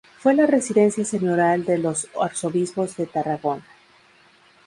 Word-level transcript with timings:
Fue 0.17 0.33
la 0.33 0.47
residencia 0.47 1.05
señorial 1.05 1.63
de 1.63 1.77
los 1.77 2.07
arzobispos 2.19 2.97
de 2.97 3.05
Tarragona. 3.05 3.63